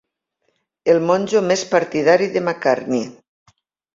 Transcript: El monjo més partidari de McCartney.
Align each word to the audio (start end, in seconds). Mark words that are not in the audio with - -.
El 0.93 1.01
monjo 1.09 1.41
més 1.51 1.65
partidari 1.75 2.31
de 2.37 2.43
McCartney. 2.45 3.05